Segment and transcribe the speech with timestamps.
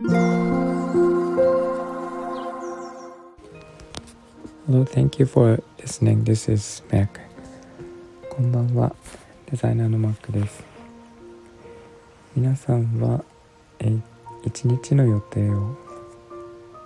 [0.00, 0.14] Hello,
[4.84, 6.22] thank you for listening.
[6.22, 7.08] This is Mac.
[8.30, 8.94] こんばんは。
[9.50, 10.62] デザイナーの Mac です。
[12.36, 13.24] 皆さんは、
[13.80, 13.92] え
[14.44, 15.76] 一日の予定を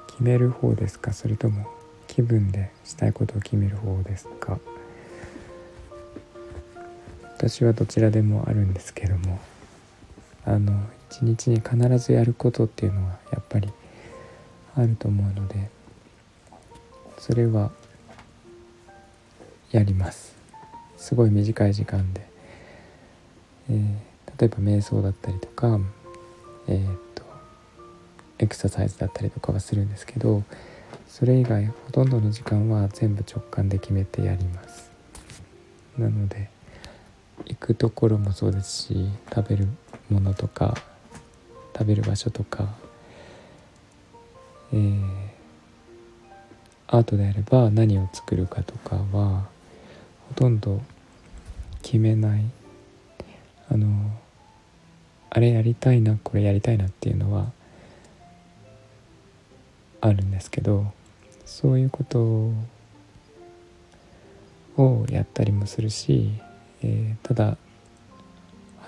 [0.06, 1.12] 決める方ですか？
[1.12, 1.66] それとも
[2.06, 4.58] 気分でしたいことを決める方ですか？
[7.36, 9.38] 私はどちらでもあるんですけども
[10.44, 10.72] あの
[11.10, 13.68] 一日に必ずやることっていうのはやっぱり
[14.74, 15.70] あると思うので
[17.18, 17.70] それは
[19.70, 20.34] やります。
[20.96, 22.26] すごい短い時間で、
[23.70, 25.80] えー、例えば瞑想だったりとか
[26.68, 27.24] えー、っと
[28.38, 30.44] エクササイズだったりとかはするんですけど
[31.08, 34.90] それ以外ほとんどの時間は全部直感で決めてやります。
[35.98, 36.48] なので
[37.46, 39.68] 行くところもそうですし食べる
[40.12, 40.76] ものとか
[41.76, 42.68] 食べる場所とか、
[44.72, 45.00] えー、
[46.88, 49.46] アートであれば何を作るかとかは
[50.28, 50.80] ほとんど
[51.82, 52.44] 決めない。
[53.68, 53.88] あの
[55.30, 57.50] あれやりたいなこれやりたいなっていうのは
[60.02, 60.92] あるんですけど
[61.46, 62.52] そういうこと
[64.76, 66.32] をやったりもするし
[66.82, 67.56] えー、ただ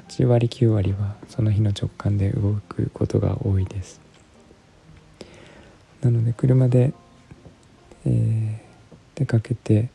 [0.09, 4.01] 8割9割はその日の直感で動くことが多いです。
[6.03, 6.93] なので車で、
[8.07, 9.89] えー、出かけて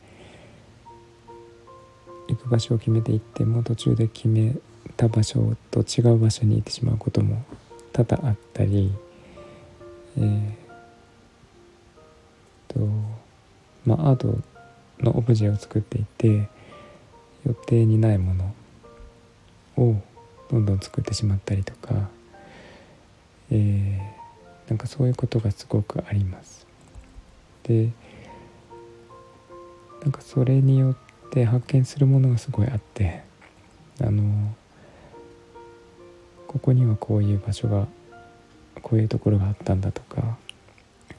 [2.27, 4.55] 行く場所を決めていっても途中で決め
[4.97, 7.43] た場所と違う場所に行ってしまうことも
[7.93, 8.91] 多々あったり
[10.17, 10.51] えー、
[12.67, 12.79] と
[13.85, 14.39] まあアート
[14.99, 16.49] のオブジェを作っていて
[17.45, 18.53] 予定にないもの
[19.79, 20.01] を
[20.51, 22.09] どんどん作ってしまったりとか、
[23.51, 26.67] えー、なんかそういうことがすごくあります。
[27.63, 27.89] で
[30.01, 30.95] なんかそれによっ
[31.31, 33.21] て発見するものがすごいあって
[34.01, 34.55] あの
[36.47, 37.87] ここにはこういう場所が
[38.81, 40.37] こういうところがあったんだとか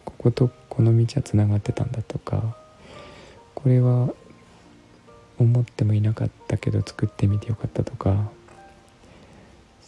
[0.05, 2.57] こことこの道はつながってたんだとか
[3.55, 4.09] これは
[5.39, 8.31] 思ってもいなかったけど作ってみてよかったとか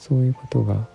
[0.03, 0.89] そういうことが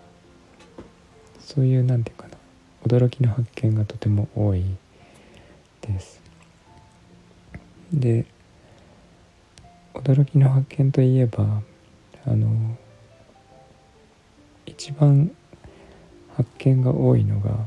[1.39, 4.65] そういう何て言うかな驚きの発見がとても多い
[5.79, 6.21] です。
[7.93, 8.25] で
[9.93, 11.61] 驚きの発見といえば
[12.25, 12.77] あの
[14.65, 15.31] 一番
[16.35, 17.65] 発見が多いのが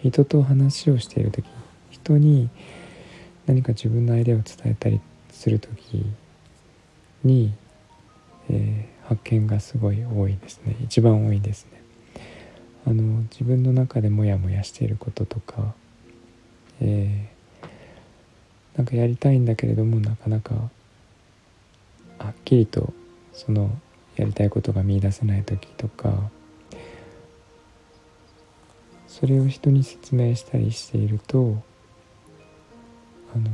[0.00, 1.44] 人と話をしている時
[1.90, 2.50] 人に
[3.46, 5.00] 何か自分のアイデアを伝えたり
[5.32, 6.06] する時
[7.24, 7.52] に、
[8.48, 11.82] えー、発見がすごい多いですね一番多いですね。
[12.86, 15.74] あの自分の中でモヤモヤしていることとか、
[16.82, 22.92] えー、なんかやりたいんだけれどもなかなかはっきりと
[23.32, 23.70] その
[24.16, 26.30] やりたいことが見いだせない時とか
[29.08, 31.62] それを人に説明したりしていると
[33.34, 33.50] あの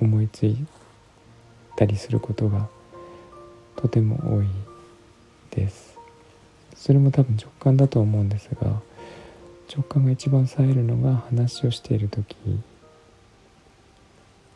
[0.00, 0.56] 思いつい
[1.76, 2.68] たりすることが
[3.84, 4.46] とても多い
[5.50, 5.98] です。
[6.74, 8.80] それも多分直感だと思うんですが
[9.70, 12.34] 直感が一番冴えるのが話をしている時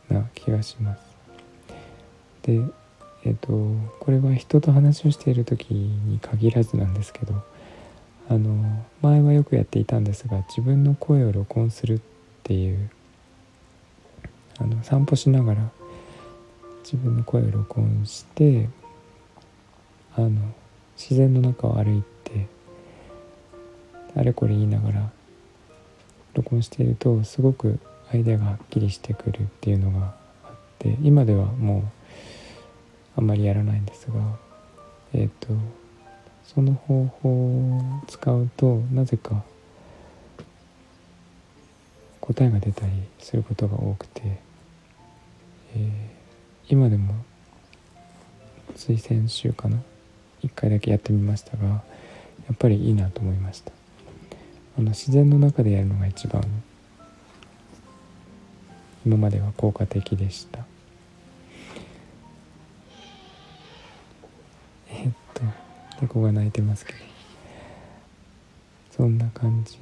[0.09, 1.03] な気がします。
[2.41, 2.55] で
[3.23, 3.49] えっ、ー、と
[4.01, 7.35] これは人と話をしている時に限らずなんですけど
[8.31, 12.01] あの前はよくやっていたんですが自分の声を録音するっ
[12.45, 12.89] ていう
[14.59, 15.71] あの散歩しながら
[16.83, 18.71] 自分の声を録音して
[20.19, 20.31] あの
[20.97, 22.49] 自然の中を歩いて
[24.17, 25.11] あれこれ言いながら
[26.35, 27.79] 録音しているとすごく
[28.13, 30.07] アイデアがはっきりしてくるっていうのが
[30.45, 31.83] あって今ではもう
[33.17, 34.15] あんまりやらないんですが
[35.15, 35.55] えっ、ー、と
[36.45, 39.45] その方法を使うとなぜか
[42.21, 44.49] 答えが出たりすることが多くて
[45.77, 47.15] えー、今でも
[48.75, 49.79] つい先週かな
[50.43, 51.83] 1回だけやってみましたがや
[52.53, 53.73] っぱりいいなと思いました。
[54.79, 56.43] あの自然の中でやるのが一番
[59.05, 60.65] 今までは効果的でした。
[64.91, 65.43] えっと
[66.01, 66.99] 猫が鳴いてますけど
[68.93, 69.81] そんな感じ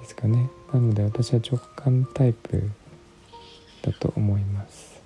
[0.00, 0.50] ですかね。
[0.72, 2.70] なので私は直感タイプ
[3.82, 5.00] だと思います。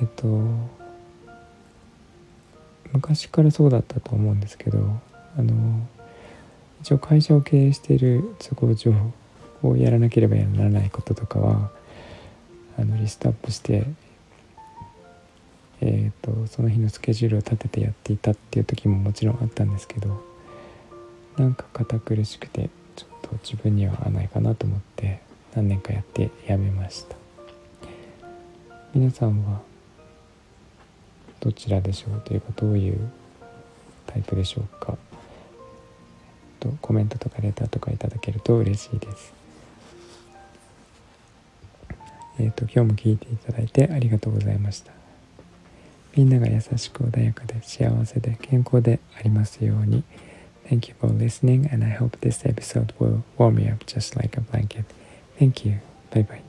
[0.00, 0.77] えっと
[3.08, 4.78] 昔からそうだったと思うんですけど
[5.38, 5.86] あの
[6.82, 8.92] 一応会社を経営している都合上
[9.62, 11.70] をやらなければならないこととかは
[12.78, 13.84] あのリストアップして
[15.80, 20.20] えーと、その日のスケジュールを立ててやっていたっていう時ももちろんあったんですけど
[21.36, 25.20] なんか堅苦しくてちょっと自分には合わないかなと思って
[25.54, 27.16] 何年かやってやめました。
[28.92, 29.60] 皆さんは
[31.48, 33.10] どちらでしょうというかどういう
[34.06, 34.98] タイプでしょうか
[36.60, 39.32] とコメントとかレターとかいただけると嬉しいです
[42.38, 44.92] えっ、と今日も聞いていただいてありがとうございました
[46.14, 50.02] みんなが優しく穏やかで幸せで健康でありますように。
[50.68, 54.40] Thank you for listening and I hope this episode will warm you up just like a
[54.40, 54.84] blanket.
[55.38, 55.78] Thank you.
[56.10, 56.47] Bye bye.